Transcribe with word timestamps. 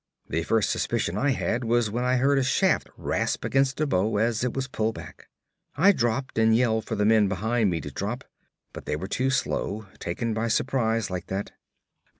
The 0.27 0.41
first 0.41 0.71
suspicion 0.71 1.15
I 1.15 1.29
had 1.29 1.63
was 1.63 1.91
when 1.91 2.03
I 2.03 2.15
heard 2.15 2.39
a 2.39 2.43
shaft 2.43 2.89
rasp 2.97 3.45
against 3.45 3.79
a 3.79 3.85
bow 3.85 4.17
as 4.17 4.43
it 4.43 4.55
was 4.55 4.67
pulled 4.67 4.95
back. 4.95 5.29
I 5.75 5.91
dropped 5.91 6.39
and 6.39 6.55
yelled 6.55 6.85
for 6.85 6.95
the 6.95 7.05
men 7.05 7.27
behind 7.27 7.69
me 7.69 7.81
to 7.81 7.91
drop, 7.91 8.23
but 8.73 8.87
they 8.87 8.95
were 8.95 9.07
too 9.07 9.29
slow, 9.29 9.85
taken 9.99 10.33
by 10.33 10.47
surprise 10.47 11.11
like 11.11 11.27
that. 11.27 11.51